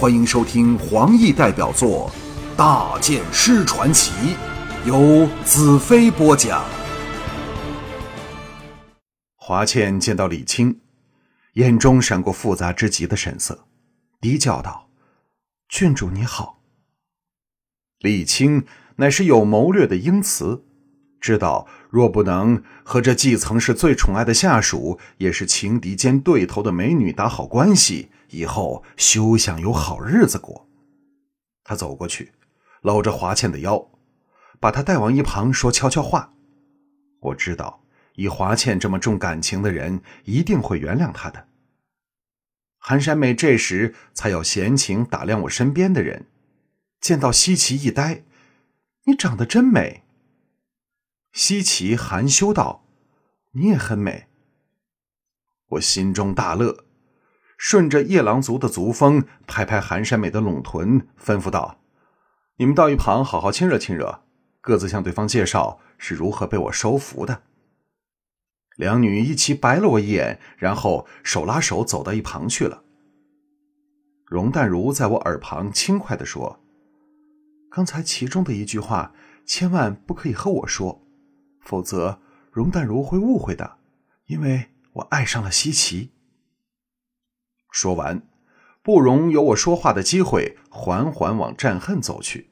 [0.00, 2.10] 欢迎收听黄奕代表作
[2.56, 4.10] 《大剑师传奇》，
[4.86, 6.64] 由子飞播讲。
[9.36, 10.80] 华倩见到李青，
[11.52, 13.66] 眼中闪过复杂之极的神色，
[14.22, 14.88] 低叫道
[15.68, 16.62] ：“郡主你好。”
[18.00, 18.64] 李青
[18.96, 20.64] 乃是有谋略的英雌，
[21.20, 28.08] 知道若不能和这既曾是最宠爱的下属，也是情敌兼对头的美女打好关系。
[28.30, 30.68] 以后休想有好日子过。
[31.62, 32.32] 他走过去，
[32.82, 33.90] 搂着华倩的腰，
[34.58, 36.32] 把她带往一旁，说悄悄话
[37.20, 41.48] ：“我知道，以华倩这么重感情的人，一定会原谅她的。”
[42.82, 46.26] 韩山妹这时才有闲情打量我身边的人，
[47.00, 48.24] 见到西岐一呆
[49.04, 50.02] ：“你长得真美。”
[51.32, 52.84] 西岐含羞道
[53.52, 54.28] ：“你也很美。”
[55.72, 56.84] 我心中大乐。
[57.62, 61.78] 顺着夜郎族的族风，拍拍寒山美的拢臀，吩咐道
[62.56, 64.22] ：“你们到一旁好好亲热亲热，
[64.62, 67.42] 各自向对方介绍是如何被我收服的。”
[68.76, 72.82] 两女一起白了我一眼，然后手拉手走到一旁去了。
[74.24, 76.60] 容淡如在我耳旁轻快地说
[77.70, 79.12] ：“刚才其中的一句话，
[79.44, 81.02] 千万不可以和我说，
[81.60, 83.76] 否则容淡如会误会的，
[84.28, 86.12] 因为我爱上了西岐。”
[87.70, 88.22] 说完，
[88.82, 92.50] 不容有我说话的机会，缓缓往战恨走去。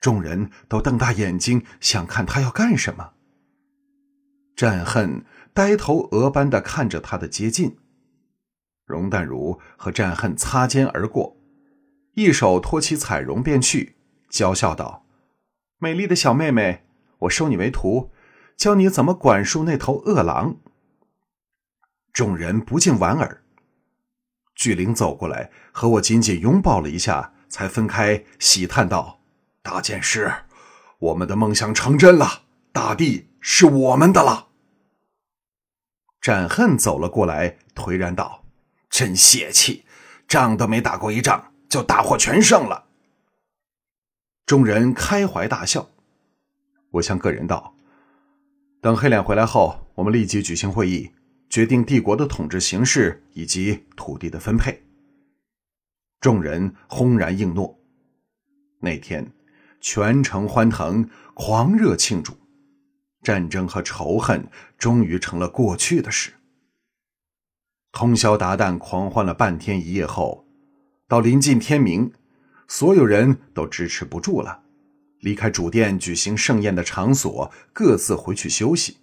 [0.00, 3.12] 众人都瞪大眼睛，想看他要干什么。
[4.54, 7.78] 战恨呆头鹅般的看着他的接近。
[8.84, 11.38] 容淡如和战恨擦肩而过，
[12.12, 13.96] 一手托起彩荣便去，
[14.28, 15.06] 娇笑道
[15.80, 16.84] ：“美丽的小妹妹，
[17.20, 18.12] 我收你为徒，
[18.58, 20.58] 教你怎么管束那头恶狼。”
[22.12, 23.43] 众人不禁莞尔。
[24.54, 29.20] 巨灵走过来，和我紧紧拥抱了一下，才分开，喜叹道
[29.62, 30.32] ：“大剑师，
[30.98, 34.48] 我们的梦想成真了，大地是我们的了。”
[36.22, 38.44] 战恨走了过来，颓然道
[38.88, 39.84] ：“真泄气，
[40.28, 42.86] 仗都没打过一仗，就大获全胜了。”
[44.46, 45.90] 众人开怀大笑。
[46.92, 47.74] 我向个人道
[48.80, 51.10] ：“等黑脸回来后，我们立即举行会议。”
[51.54, 54.82] 决定帝国的统治形式以及土地的分配。
[56.20, 57.78] 众人轰然应诺。
[58.80, 59.30] 那天，
[59.80, 62.32] 全城欢腾，狂热庆祝，
[63.22, 66.32] 战争和仇恨终于成了过去的事。
[67.92, 70.44] 通宵达旦狂欢了半天一夜后，
[71.06, 72.12] 到临近天明，
[72.66, 74.64] 所有人都支持不住了，
[75.20, 78.96] 离开主殿举行盛宴的场所，各自回去休息。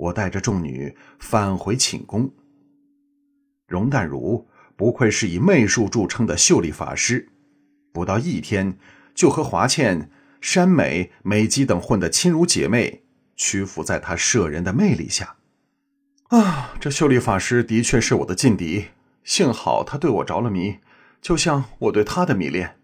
[0.00, 2.32] 我带着众女返回寝宫。
[3.66, 7.28] 容淡如不愧是以媚术著称的秀丽法师，
[7.92, 8.78] 不到一天
[9.14, 10.10] 就和华倩、
[10.40, 13.02] 山美、美姬等混得亲如姐妹，
[13.36, 15.36] 屈服在她摄人的魅力下。
[16.28, 18.86] 啊，这秀丽法师的确是我的劲敌，
[19.22, 20.78] 幸好她对我着了迷，
[21.20, 22.78] 就像我对她的迷恋。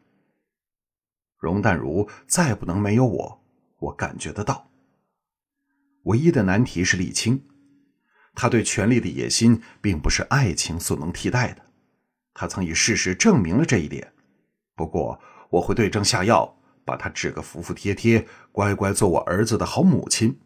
[1.38, 3.40] 容淡如再不能没有我，
[3.78, 4.68] 我感觉得到。
[6.06, 7.42] 唯一的难题是李青，
[8.34, 11.62] 他对权力的野心并不是爱情所能替代的，
[12.32, 14.12] 他曾以事实证明了这一点。
[14.76, 20.38] 不过我会对症下药，把他治个服服帖帖，乖乖做我儿子的好母亲。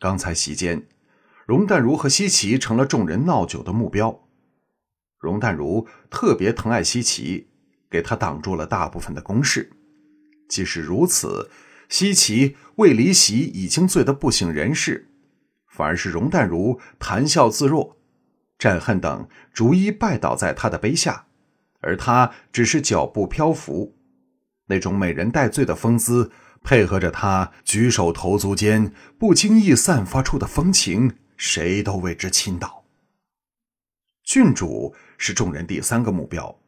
[0.00, 0.88] 刚才席间，
[1.46, 4.28] 容淡如和西岐成了众人闹酒的目标。
[5.16, 7.46] 容淡如特别疼爱西岐，
[7.88, 9.70] 给他挡住了大部分的攻势。
[10.48, 11.48] 即使如此。
[11.92, 15.10] 西岐为离席已经醉得不省人事，
[15.66, 17.98] 反而是容淡如谈笑自若，
[18.58, 21.26] 战恨等逐一拜倒在他的杯下，
[21.80, 23.94] 而他只是脚步漂浮，
[24.68, 26.32] 那种美人带醉的风姿，
[26.64, 32.86] 配合着他举手投足间不经意散发出的风情，谁都为之倾倒。
[34.24, 36.61] 郡主是众人第三个目标。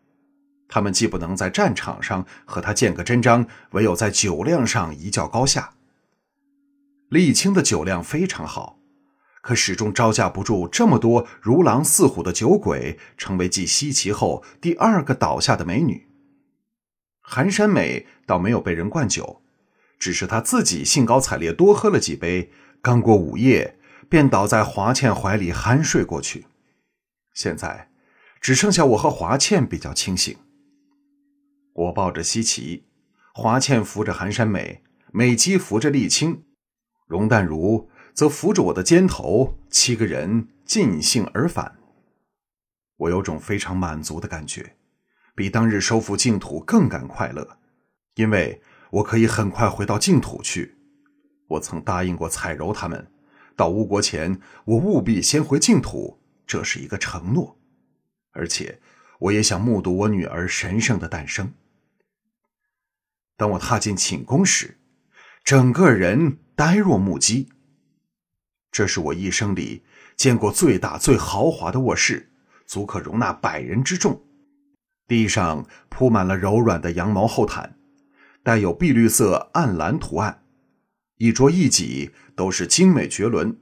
[0.69, 5.75] 他们既不能在战场上和他见个真章，唯有在酒量上一较高下。
[7.11, 8.79] 李青的酒量非常好，
[9.43, 16.09] 可始终招架不住这么多如狼似虎的酒鬼，成为继西岐后第二个倒下的美女。
[17.21, 19.43] 寒山美倒没有被人灌酒，
[19.99, 22.51] 只是她自己兴高采烈多喝了几杯，
[22.83, 23.79] 刚过午夜
[24.09, 26.47] 便倒在华倩怀里酣睡过去。
[27.33, 27.91] 现在
[28.41, 30.37] 只剩下我和华倩比较清醒。
[31.75, 32.85] 我抱着西岐，
[33.35, 34.83] 华倩扶着寒山美，
[35.13, 36.45] 美姬扶着沥青，
[37.07, 41.77] 容淡如则扶着我的肩头，七个人尽兴而返。
[42.97, 44.77] 我有种非常满足的感觉，
[45.35, 47.59] 比当日收复净土更感快乐，
[48.15, 50.77] 因为我可以很快回到净土去。
[51.49, 53.11] 我曾答应过彩柔他们，
[53.57, 57.59] 到吴国前，我务必先回净土，这是一个承诺。
[58.31, 58.81] 而且，
[59.19, 61.53] 我也想目睹我女儿神圣的诞生。
[63.37, 64.79] 当我踏进寝宫时，
[65.43, 67.49] 整个人呆若木鸡。
[68.71, 69.83] 这是我一生里
[70.17, 72.31] 见过最大、最豪华的卧室，
[72.67, 74.23] 足可容纳百人之众。
[75.07, 77.77] 地上铺满了柔软的羊毛厚毯，
[78.43, 80.43] 带有碧绿色暗蓝图案。
[81.19, 83.57] 一桌一几都是精美绝伦，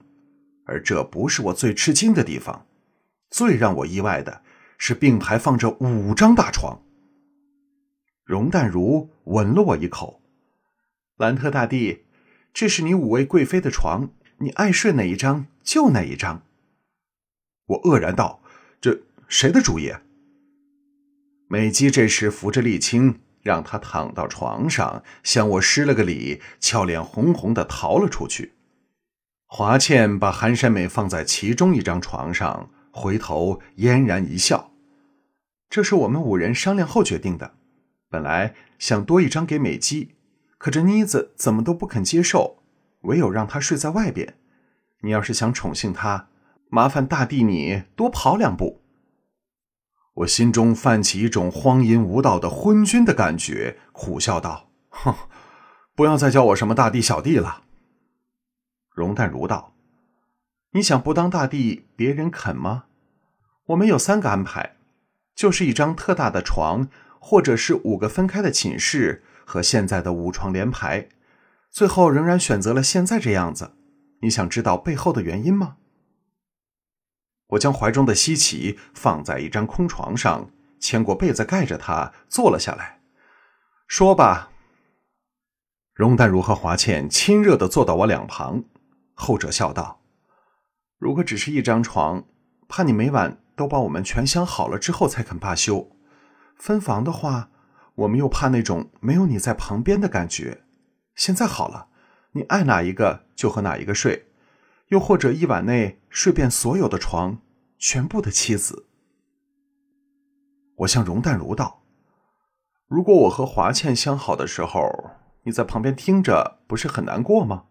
[0.65, 2.67] 而这不是我最吃惊的地方。
[3.29, 4.43] 最让我意外的
[4.79, 6.81] 是，并排放着五张大床。
[8.25, 10.21] 容淡如吻了我一口，
[11.17, 12.05] 兰特大帝，
[12.53, 16.43] 这是你五位贵妃的床，你爱睡哪一张就哪一张。
[17.67, 18.43] 我愕然道
[18.81, 19.93] ：“这谁的主意？”
[21.49, 23.21] 美姬这时扶着丽青。
[23.43, 28.53] 让他躺到床上，向我施了个礼，俏脸红红的逃了出去。
[29.47, 34.71] 华倩把韩山美放在其中一张床上，回头嫣然一笑
[35.69, 37.55] ：“这是我们五人商量后决定的。
[38.13, 40.15] 本来想多一张给美姬，
[40.59, 42.63] 可这妮子怎么都不肯接受，
[43.05, 44.37] 唯有让她睡在外边。
[45.01, 46.29] 你要是想宠幸她，
[46.69, 48.83] 麻烦大帝你多跑两步。”
[50.17, 55.15] 我心中泛起一种荒淫无道的昏君的感觉，苦笑道：“哼，
[55.95, 57.63] 不要再叫我什么大帝小弟了。”
[58.95, 59.73] 容淡如道
[60.73, 62.85] ：“你想不当大帝，别人肯吗？
[63.69, 64.77] 我们有三个安排，
[65.35, 66.91] 就是一张特大的床，
[67.25, 71.09] 或者是五个分开的寝室和现在的五床连排，
[71.71, 73.77] 最后仍然选择了现在这样子。
[74.23, 75.77] 你想知道背后的原因吗？”
[77.51, 83.01] 我将怀中的西奇放在一张空床上，牵过被子盖着它，坐了下来。
[83.87, 84.51] 说吧。
[85.95, 88.65] 容淡如和华倩亲热的坐到我两旁，
[89.15, 90.01] 后者笑道
[90.99, 92.25] ：“如果只是一张床，
[92.69, 95.89] 怕你每晚都把我们全想好了之后才肯罢休。
[96.63, 97.51] 分房的话，
[97.97, 100.63] 我们又怕那种没有你在旁边的感觉。
[101.17, 101.89] 现在好了，
[102.35, 104.29] 你爱哪一个就和哪一个睡。”
[104.91, 107.39] 又或者一晚内睡遍所有的床，
[107.79, 108.87] 全部的妻子。
[110.77, 111.83] 我向容淡如道
[112.87, 114.89] ：“如果我和华倩相好的时候，
[115.43, 117.65] 你在旁边听着，不是很难过吗？”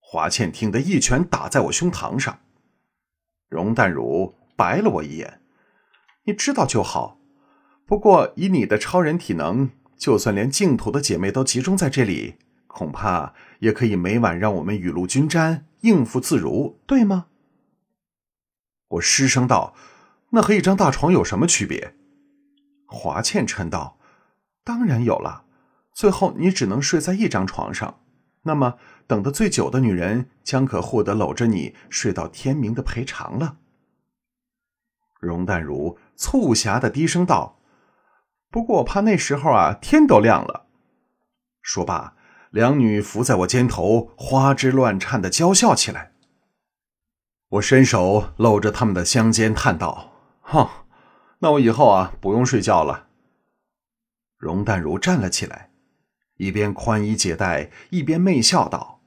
[0.00, 2.38] 华倩听得一拳打在我胸膛上。
[3.50, 5.42] 容淡如白了我一眼
[6.24, 7.18] ：“你知道就好。
[7.86, 12.36] 不过以你的超人体能，就算连净土的姐妹都集中在这里，
[12.66, 17.26] 恐怕也可以每晚让我们雨露均沾。”应付自如，对吗？
[18.88, 19.74] 我失声道
[20.32, 21.94] ：“那和一张大床有什么区别？”
[22.88, 23.98] 华倩嗔道
[24.64, 25.44] ：“当然有了。
[25.92, 28.00] 最后你只能睡在一张床上，
[28.44, 33.58] 那么等得最久的女人将可获得搂着你睡到天明的赔偿了。”
[35.20, 37.58] 容淡如促狭的低声道
[38.54, 40.66] ：“不过我怕那时候啊，天都亮了。”
[41.60, 42.14] 说罢。
[42.50, 46.12] 两女伏在我肩头，花枝乱颤的娇笑起来。
[47.48, 50.68] 我伸手搂着他们的香肩，叹道：“哼，
[51.40, 53.08] 那我以后啊，不用睡觉了。”
[54.38, 55.70] 容淡如站了起来，
[56.36, 59.00] 一边宽衣解带，一边媚笑道：“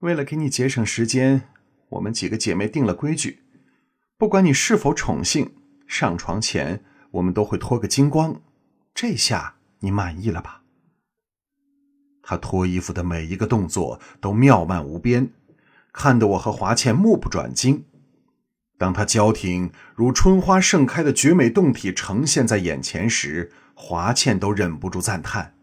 [0.00, 1.48] 为了给你节省时间，
[1.88, 3.42] 我们几个姐妹定了规矩，
[4.18, 5.54] 不管你是否宠幸，
[5.86, 8.40] 上床前我们都会脱个精光。
[8.94, 10.62] 这下你满意了吧？”
[12.22, 15.30] 他脱衣服的每一个动作都妙曼无边，
[15.92, 17.84] 看得我和华倩目不转睛。
[18.78, 25.54] 当他娇挺如春花盛开的绝美胴体呈现在眼前时，华倩都忍不住赞叹：“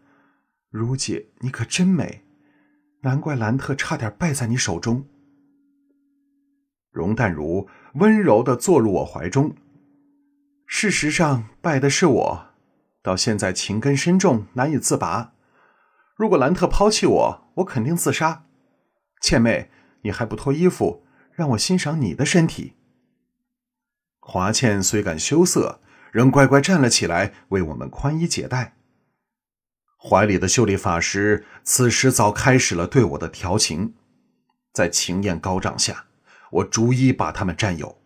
[0.70, 2.24] 如姐，你可真美，
[3.02, 5.04] 难怪兰特差点败在你手中。”
[6.90, 9.54] 容淡如温柔地坐入我怀中。
[10.74, 12.46] 事实上，败的是我，
[13.02, 15.34] 到现在情根深重，难以自拔。
[16.16, 18.46] 如果兰特抛弃我，我肯定自杀。
[19.20, 22.72] 倩妹，你还不脱衣服，让我欣赏你的身体。
[24.18, 28.74] 华倩虽感羞涩，仍乖乖站了起来，为我们宽衣解带。
[29.98, 33.94] 怀里的秀丽法师此时早开始了对我的调情，
[34.72, 36.06] 在情焰高涨下，
[36.50, 38.01] 我逐一把他们占有，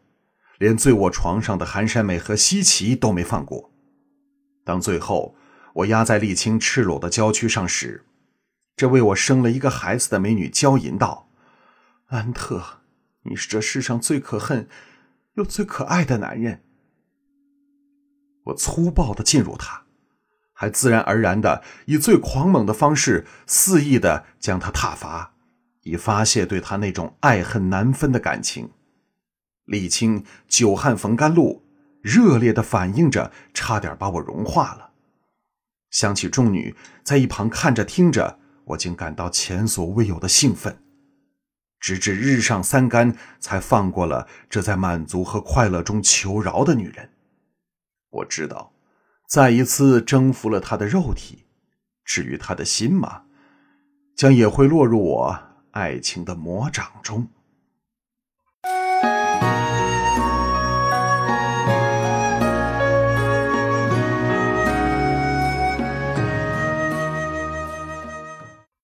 [0.59, 3.73] 连醉卧床上的寒山美和西岐都没放过。
[4.65, 5.37] 当最后。
[5.77, 8.07] 我压在沥青赤裸的娇躯上时，
[8.77, 11.29] 这为我生了一个孩子的美女娇吟道
[12.09, 12.81] ：“安特，
[13.25, 14.71] 你是这世上最可恨
[15.35, 16.63] 又最可爱的男人。”
[18.45, 19.83] 我粗暴的进入她，
[20.55, 25.35] 还自然而然的以最狂猛的方式肆意的将她踏伐，
[25.83, 28.71] 以发泄对她那种爱恨难分的感情。
[29.67, 31.63] 李青久旱逢甘露，
[32.01, 34.93] 热烈的反应着，差点把我融化了。
[35.91, 40.79] 想起众女在一旁看着听着，我竟感到前所未有的兴奋。
[41.81, 47.11] 直至日上三竿，才放过了这在满足和快乐中求饶的女人。
[48.11, 48.73] 我知道，
[49.29, 51.45] 再一次征服了她的肉体，
[52.05, 53.25] 至于她的心嘛，
[54.15, 55.39] 将也会落入我
[55.73, 57.29] 爱情的魔掌中。